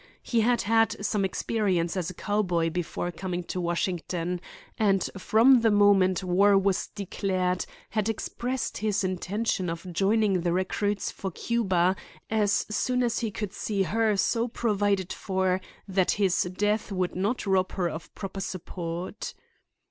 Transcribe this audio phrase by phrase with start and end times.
[0.23, 4.41] He had had some experience as a cowboy before coming to Washington,
[4.79, 11.11] and from the moment war was declared had expressed his intention of joining the recruits
[11.11, 11.95] for Cuba
[12.31, 17.45] as soon as he could see her so provided for that his death would not
[17.45, 19.35] rob her of proper support.